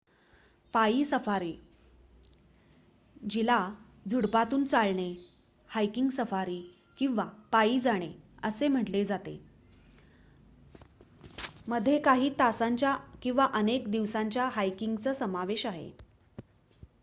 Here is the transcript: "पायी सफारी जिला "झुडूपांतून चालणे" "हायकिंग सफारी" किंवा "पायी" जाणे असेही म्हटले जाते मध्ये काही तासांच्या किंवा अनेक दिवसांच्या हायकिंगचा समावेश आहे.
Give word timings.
"पायी 0.73 1.03
सफारी 1.05 1.51
जिला 3.29 3.57
"झुडूपांतून 4.09 4.63
चालणे" 4.65 5.07
"हायकिंग 5.69 6.09
सफारी" 6.09 6.59
किंवा 6.97 7.25
"पायी" 7.51 7.79
जाणे 7.79 8.11
असेही 8.43 8.71
म्हटले 8.71 9.05
जाते 9.05 9.37
मध्ये 11.67 11.99
काही 11.99 12.29
तासांच्या 12.39 12.97
किंवा 13.21 13.47
अनेक 13.53 13.91
दिवसांच्या 13.91 14.49
हायकिंगचा 14.49 15.13
समावेश 15.13 15.65
आहे. 15.65 15.91